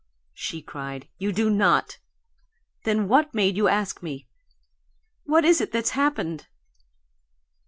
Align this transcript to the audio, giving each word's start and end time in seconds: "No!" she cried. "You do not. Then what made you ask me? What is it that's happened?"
"No!" 0.01 0.07
she 0.33 0.61
cried. 0.63 1.07
"You 1.19 1.31
do 1.31 1.47
not. 1.51 1.99
Then 2.85 3.07
what 3.07 3.35
made 3.35 3.55
you 3.55 3.67
ask 3.67 4.01
me? 4.01 4.25
What 5.25 5.45
is 5.45 5.61
it 5.61 5.71
that's 5.71 5.91
happened?" 5.91 6.47